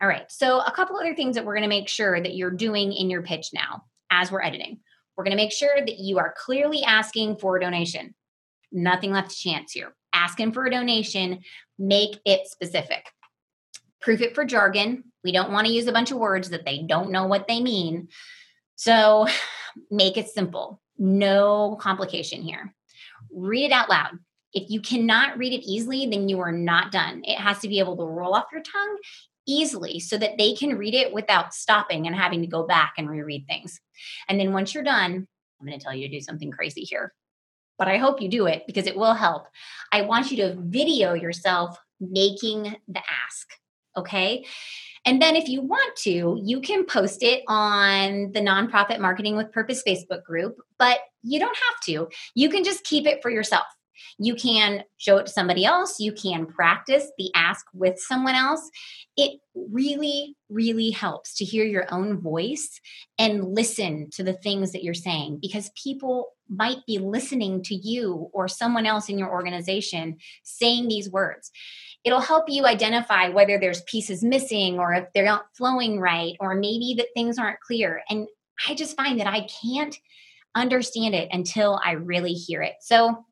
All 0.01 0.07
right. 0.07 0.29
So, 0.29 0.59
a 0.59 0.71
couple 0.71 0.97
other 0.97 1.15
things 1.15 1.35
that 1.35 1.45
we're 1.45 1.55
going 1.55 1.63
to 1.63 1.69
make 1.69 1.87
sure 1.87 2.21
that 2.21 2.35
you're 2.35 2.51
doing 2.51 2.91
in 2.91 3.09
your 3.09 3.23
pitch 3.23 3.51
now 3.53 3.83
as 4.11 4.31
we're 4.31 4.43
editing. 4.43 4.79
We're 5.15 5.23
going 5.23 5.37
to 5.37 5.41
make 5.41 5.53
sure 5.53 5.77
that 5.77 5.99
you 5.99 6.19
are 6.19 6.35
clearly 6.37 6.83
asking 6.83 7.37
for 7.37 7.55
a 7.55 7.61
donation. 7.61 8.13
Nothing 8.71 9.13
left 9.13 9.31
to 9.31 9.37
chance 9.37 9.71
here. 9.71 9.95
Asking 10.13 10.51
for 10.51 10.65
a 10.65 10.71
donation, 10.71 11.39
make 11.79 12.19
it 12.25 12.47
specific. 12.47 13.05
Proof 14.05 14.21
it 14.21 14.35
for 14.35 14.45
jargon, 14.45 15.03
We 15.23 15.31
don't 15.31 15.51
want 15.51 15.65
to 15.65 15.73
use 15.73 15.87
a 15.87 15.91
bunch 15.91 16.11
of 16.11 16.19
words 16.19 16.51
that 16.51 16.63
they 16.63 16.83
don't 16.83 17.09
know 17.09 17.25
what 17.25 17.47
they 17.47 17.59
mean. 17.59 18.09
So 18.75 19.27
make 19.89 20.15
it 20.15 20.29
simple. 20.29 20.79
No 20.99 21.75
complication 21.81 22.43
here. 22.43 22.71
Read 23.33 23.65
it 23.65 23.71
out 23.71 23.89
loud. 23.89 24.11
If 24.53 24.69
you 24.69 24.79
cannot 24.79 25.39
read 25.39 25.53
it 25.53 25.65
easily, 25.65 26.05
then 26.05 26.29
you 26.29 26.39
are 26.39 26.51
not 26.51 26.91
done. 26.91 27.23
It 27.23 27.39
has 27.39 27.57
to 27.61 27.67
be 27.67 27.79
able 27.79 27.97
to 27.97 28.05
roll 28.05 28.35
off 28.35 28.45
your 28.53 28.61
tongue 28.61 28.97
easily 29.47 29.99
so 29.99 30.19
that 30.19 30.37
they 30.37 30.53
can 30.53 30.77
read 30.77 30.93
it 30.93 31.11
without 31.11 31.55
stopping 31.55 32.05
and 32.05 32.15
having 32.15 32.41
to 32.41 32.47
go 32.47 32.67
back 32.67 32.93
and 32.99 33.09
reread 33.09 33.47
things. 33.47 33.81
And 34.29 34.39
then 34.39 34.53
once 34.53 34.75
you're 34.75 34.83
done, 34.83 35.27
I'm 35.59 35.67
going 35.67 35.79
to 35.79 35.83
tell 35.83 35.95
you 35.95 36.07
to 36.07 36.15
do 36.15 36.21
something 36.21 36.51
crazy 36.51 36.81
here, 36.81 37.11
but 37.79 37.87
I 37.87 37.97
hope 37.97 38.21
you 38.21 38.29
do 38.29 38.45
it 38.45 38.65
because 38.67 38.85
it 38.85 38.95
will 38.95 39.15
help. 39.15 39.47
I 39.91 40.03
want 40.03 40.29
you 40.29 40.37
to 40.37 40.57
video 40.59 41.15
yourself 41.15 41.75
making 41.99 42.75
the 42.87 42.99
ask. 42.99 43.47
Okay. 43.97 44.45
And 45.05 45.21
then 45.21 45.35
if 45.35 45.47
you 45.47 45.61
want 45.61 45.95
to, 45.97 46.39
you 46.43 46.59
can 46.61 46.83
post 46.85 47.21
it 47.21 47.43
on 47.47 48.31
the 48.31 48.41
Nonprofit 48.41 48.99
Marketing 48.99 49.35
with 49.35 49.51
Purpose 49.51 49.83
Facebook 49.87 50.23
group, 50.23 50.57
but 50.79 50.97
you 51.21 51.39
don't 51.39 51.55
have 51.55 51.79
to. 51.85 52.09
You 52.33 52.49
can 52.49 52.63
just 52.63 52.83
keep 52.83 53.05
it 53.05 53.21
for 53.21 53.29
yourself. 53.29 53.65
You 54.17 54.35
can 54.35 54.83
show 54.97 55.17
it 55.17 55.27
to 55.27 55.31
somebody 55.31 55.65
else. 55.65 55.99
You 55.99 56.11
can 56.11 56.45
practice 56.45 57.07
the 57.17 57.31
ask 57.35 57.65
with 57.73 57.99
someone 57.99 58.35
else. 58.35 58.69
It 59.17 59.39
really, 59.53 60.35
really 60.49 60.89
helps 60.89 61.35
to 61.37 61.45
hear 61.45 61.65
your 61.65 61.85
own 61.93 62.19
voice 62.19 62.79
and 63.17 63.53
listen 63.55 64.09
to 64.11 64.23
the 64.23 64.33
things 64.33 64.71
that 64.71 64.83
you're 64.83 64.93
saying 64.93 65.39
because 65.41 65.71
people 65.81 66.29
might 66.49 66.85
be 66.85 66.97
listening 66.97 67.63
to 67.63 67.75
you 67.75 68.29
or 68.33 68.47
someone 68.47 68.85
else 68.85 69.09
in 69.09 69.17
your 69.17 69.31
organization 69.31 70.17
saying 70.43 70.87
these 70.87 71.09
words. 71.09 71.51
It'll 72.05 72.21
help 72.21 72.45
you 72.47 72.65
identify 72.65 73.29
whether 73.29 73.59
there's 73.59 73.81
pieces 73.81 74.23
missing 74.23 74.79
or 74.79 74.93
if 74.93 75.05
they're 75.13 75.25
not 75.25 75.47
flowing 75.57 75.99
right, 75.99 76.35
or 76.39 76.55
maybe 76.55 76.95
that 76.97 77.07
things 77.15 77.37
aren't 77.37 77.59
clear. 77.59 78.01
And 78.09 78.27
I 78.69 78.75
just 78.75 78.95
find 78.95 79.19
that 79.19 79.27
I 79.27 79.47
can't 79.61 79.97
understand 80.53 81.15
it 81.15 81.29
until 81.31 81.81
I 81.83 81.93
really 81.93 82.33
hear 82.33 82.61
it. 82.61 82.75
So 82.79 83.25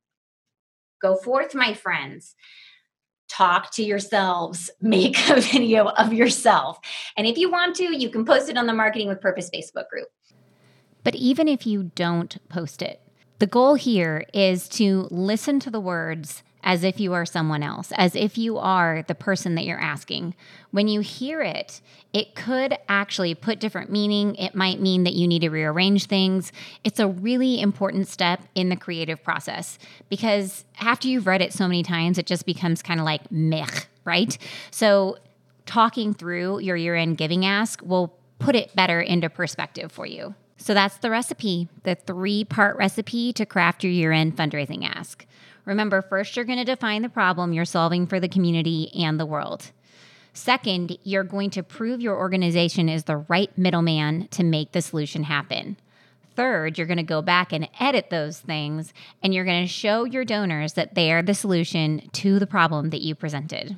Go 1.03 1.17
forth, 1.17 1.53
my 1.53 1.73
friends. 1.73 2.33
Talk 3.27 3.71
to 3.73 3.83
yourselves, 3.83 4.71
make 4.81 5.29
a 5.29 5.41
video 5.41 5.87
of 5.87 6.13
yourself. 6.13 6.79
And 7.17 7.27
if 7.27 7.37
you 7.37 7.51
want 7.51 7.75
to, 7.75 7.95
you 7.95 8.09
can 8.09 8.25
post 8.25 8.49
it 8.49 8.57
on 8.57 8.67
the 8.67 8.73
Marketing 8.73 9.09
with 9.09 9.19
Purpose 9.19 9.51
Facebook 9.53 9.89
group. 9.89 10.07
But 11.03 11.15
even 11.15 11.49
if 11.49 11.67
you 11.67 11.91
don't 11.95 12.37
post 12.47 12.81
it, 12.81 13.01
the 13.39 13.47
goal 13.47 13.75
here 13.75 14.23
is 14.33 14.69
to 14.69 15.09
listen 15.11 15.59
to 15.59 15.69
the 15.69 15.81
words 15.81 16.41
as 16.63 16.83
if 16.83 16.99
you 16.99 17.13
are 17.13 17.25
someone 17.25 17.61
else, 17.61 17.91
as 17.95 18.15
if 18.15 18.37
you 18.37 18.57
are 18.57 19.03
the 19.07 19.15
person 19.15 19.55
that 19.55 19.65
you're 19.65 19.79
asking. 19.79 20.33
When 20.71 20.87
you 20.87 21.01
hear 21.01 21.41
it, 21.41 21.81
it 22.13 22.35
could 22.35 22.77
actually 22.87 23.35
put 23.35 23.59
different 23.59 23.91
meaning. 23.91 24.35
It 24.35 24.55
might 24.55 24.79
mean 24.79 25.03
that 25.03 25.13
you 25.13 25.27
need 25.27 25.41
to 25.41 25.49
rearrange 25.49 26.05
things. 26.05 26.51
It's 26.83 26.99
a 26.99 27.07
really 27.07 27.59
important 27.59 28.07
step 28.07 28.41
in 28.55 28.69
the 28.69 28.75
creative 28.75 29.21
process 29.23 29.77
because 30.09 30.63
after 30.79 31.07
you've 31.07 31.27
read 31.27 31.41
it 31.41 31.53
so 31.53 31.67
many 31.67 31.83
times, 31.83 32.17
it 32.17 32.25
just 32.25 32.45
becomes 32.45 32.81
kind 32.81 32.99
of 32.99 33.05
like 33.05 33.29
meh, 33.31 33.67
right? 34.05 34.37
So, 34.71 35.17
talking 35.65 36.13
through 36.13 36.59
your 36.59 36.75
year 36.75 36.95
end 36.95 37.17
giving 37.17 37.45
ask 37.45 37.81
will 37.83 38.13
put 38.39 38.53
it 38.53 38.75
better 38.75 38.99
into 38.99 39.29
perspective 39.29 39.91
for 39.91 40.05
you. 40.05 40.35
So 40.57 40.73
that's 40.73 40.97
the 40.97 41.09
recipe, 41.09 41.67
the 41.83 41.95
three 41.95 42.43
part 42.43 42.77
recipe 42.77 43.33
to 43.33 43.45
craft 43.45 43.83
your 43.83 43.91
year 43.91 44.11
end 44.11 44.35
fundraising 44.35 44.85
ask. 44.85 45.25
Remember, 45.65 46.01
first, 46.01 46.35
you're 46.35 46.45
going 46.45 46.59
to 46.59 46.65
define 46.65 47.01
the 47.01 47.09
problem 47.09 47.53
you're 47.53 47.65
solving 47.65 48.07
for 48.07 48.19
the 48.19 48.27
community 48.27 48.91
and 48.95 49.19
the 49.19 49.25
world. 49.25 49.71
Second, 50.33 50.97
you're 51.03 51.23
going 51.23 51.51
to 51.51 51.63
prove 51.63 52.01
your 52.01 52.17
organization 52.17 52.89
is 52.89 53.03
the 53.03 53.17
right 53.17 53.55
middleman 53.57 54.27
to 54.29 54.43
make 54.43 54.71
the 54.71 54.81
solution 54.81 55.23
happen. 55.23 55.77
Third, 56.35 56.77
you're 56.77 56.87
going 56.87 56.97
to 56.97 57.03
go 57.03 57.21
back 57.21 57.53
and 57.53 57.69
edit 57.79 58.09
those 58.09 58.39
things, 58.39 58.93
and 59.21 59.33
you're 59.33 59.45
going 59.45 59.63
to 59.63 59.71
show 59.71 60.03
your 60.03 60.25
donors 60.25 60.73
that 60.73 60.95
they 60.95 61.11
are 61.11 61.21
the 61.21 61.35
solution 61.35 62.09
to 62.13 62.39
the 62.39 62.47
problem 62.47 62.89
that 62.89 63.01
you 63.01 63.13
presented. 63.13 63.77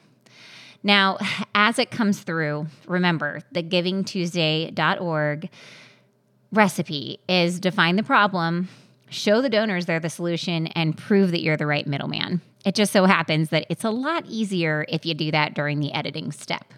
Now, 0.81 1.17
as 1.55 1.77
it 1.77 1.91
comes 1.91 2.21
through, 2.21 2.67
remember 2.87 3.41
the 3.51 3.63
givingtuesday.org 3.63 5.49
recipe 6.53 7.19
is 7.27 7.59
define 7.59 7.97
the 7.97 8.03
problem, 8.03 8.69
show 9.09 9.41
the 9.41 9.49
donors 9.49 9.85
they're 9.85 9.99
the 9.99 10.09
solution, 10.09 10.67
and 10.67 10.97
prove 10.97 11.31
that 11.31 11.41
you're 11.41 11.57
the 11.57 11.65
right 11.65 11.87
middleman. 11.87 12.41
It 12.65 12.75
just 12.75 12.91
so 12.91 13.05
happens 13.05 13.49
that 13.49 13.65
it's 13.69 13.83
a 13.83 13.91
lot 13.91 14.25
easier 14.27 14.85
if 14.89 15.05
you 15.05 15.13
do 15.13 15.31
that 15.31 15.53
during 15.53 15.79
the 15.79 15.93
editing 15.93 16.31
step. 16.31 16.73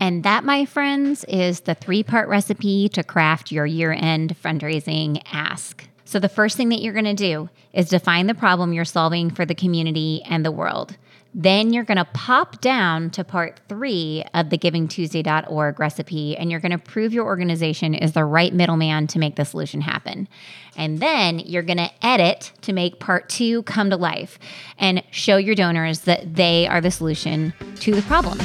And 0.00 0.24
that, 0.24 0.44
my 0.44 0.64
friends, 0.64 1.24
is 1.24 1.60
the 1.60 1.74
three 1.74 2.02
part 2.02 2.28
recipe 2.28 2.88
to 2.90 3.04
craft 3.04 3.52
your 3.52 3.66
year 3.66 3.92
end 3.92 4.34
fundraising 4.42 5.22
ask. 5.30 5.86
So, 6.04 6.18
the 6.18 6.28
first 6.28 6.56
thing 6.56 6.70
that 6.70 6.80
you're 6.80 6.94
going 6.94 7.04
to 7.04 7.14
do 7.14 7.50
is 7.72 7.88
define 7.88 8.26
the 8.26 8.34
problem 8.34 8.72
you're 8.72 8.84
solving 8.84 9.30
for 9.30 9.44
the 9.44 9.54
community 9.54 10.22
and 10.26 10.44
the 10.44 10.50
world. 10.50 10.96
Then 11.32 11.72
you're 11.72 11.84
going 11.84 11.96
to 11.96 12.04
pop 12.06 12.60
down 12.60 13.10
to 13.10 13.22
part 13.22 13.60
three 13.68 14.24
of 14.34 14.50
the 14.50 14.58
givingtuesday.org 14.58 15.78
recipe, 15.78 16.36
and 16.36 16.50
you're 16.50 16.60
going 16.60 16.72
to 16.72 16.78
prove 16.78 17.12
your 17.12 17.24
organization 17.24 17.94
is 17.94 18.12
the 18.12 18.24
right 18.24 18.52
middleman 18.52 19.06
to 19.08 19.18
make 19.18 19.36
the 19.36 19.44
solution 19.44 19.80
happen. 19.80 20.28
And 20.76 20.98
then 20.98 21.38
you're 21.38 21.62
going 21.62 21.78
to 21.78 21.90
edit 22.04 22.52
to 22.62 22.72
make 22.72 22.98
part 22.98 23.28
two 23.28 23.62
come 23.62 23.90
to 23.90 23.96
life 23.96 24.38
and 24.76 25.04
show 25.10 25.36
your 25.36 25.54
donors 25.54 26.00
that 26.00 26.34
they 26.34 26.66
are 26.66 26.80
the 26.80 26.90
solution 26.90 27.52
to 27.76 27.94
the 27.94 28.02
problem. 28.02 28.38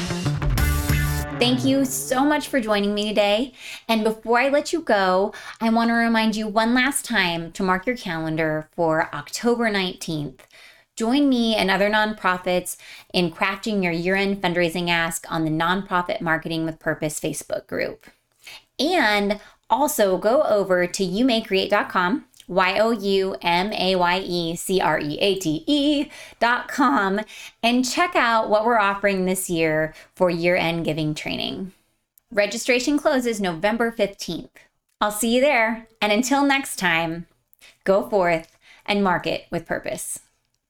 Thank 1.39 1.65
you 1.65 1.83
so 1.83 2.23
much 2.23 2.47
for 2.47 2.61
joining 2.61 2.93
me 2.93 3.09
today. 3.09 3.51
And 3.89 4.03
before 4.03 4.39
I 4.39 4.47
let 4.47 4.71
you 4.71 4.81
go, 4.81 5.33
I 5.59 5.69
want 5.69 5.89
to 5.89 5.93
remind 5.93 6.35
you 6.37 6.47
one 6.47 6.73
last 6.73 7.03
time 7.03 7.51
to 7.53 7.63
mark 7.63 7.85
your 7.85 7.97
calendar 7.97 8.69
for 8.73 9.13
October 9.13 9.69
19th. 9.69 10.39
Join 10.95 11.27
me 11.27 11.55
and 11.55 11.69
other 11.69 11.89
nonprofits 11.89 12.77
in 13.13 13.31
crafting 13.31 13.83
your 13.83 13.91
year 13.91 14.15
end 14.15 14.41
fundraising 14.41 14.89
ask 14.89 15.29
on 15.29 15.43
the 15.43 15.51
Nonprofit 15.51 16.21
Marketing 16.21 16.63
with 16.65 16.79
Purpose 16.79 17.19
Facebook 17.19 17.67
group. 17.67 18.07
And 18.79 19.39
also 19.69 20.17
go 20.17 20.43
over 20.43 20.87
to 20.87 21.03
youmayecreate.com, 21.03 22.25
Y 22.47 22.79
O 22.79 22.91
U 22.91 23.35
M 23.41 23.73
A 23.73 23.95
Y 23.95 24.19
E 24.19 24.55
C 24.55 24.79
R 24.79 24.99
E 24.99 25.17
A 25.19 25.35
T 25.35 25.63
E.com, 25.67 27.21
and 27.63 27.89
check 27.89 28.15
out 28.15 28.49
what 28.49 28.65
we're 28.65 28.79
offering 28.79 29.25
this 29.25 29.49
year 29.49 29.93
for 30.15 30.29
year 30.29 30.55
end 30.55 30.85
giving 30.85 31.13
training. 31.13 31.73
Registration 32.31 32.97
closes 32.97 33.41
November 33.41 33.91
15th. 33.91 34.49
I'll 35.01 35.11
see 35.11 35.35
you 35.35 35.41
there. 35.41 35.87
And 36.01 36.11
until 36.11 36.45
next 36.45 36.77
time, 36.77 37.27
go 37.83 38.09
forth 38.09 38.57
and 38.85 39.03
market 39.03 39.45
with 39.51 39.65
purpose. 39.65 40.19